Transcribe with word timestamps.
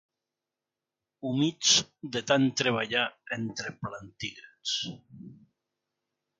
Humits 1.31 1.73
de 2.15 2.23
tant 2.31 2.49
treballar 2.63 3.05
entre 3.39 3.77
plantígrads. 3.85 4.77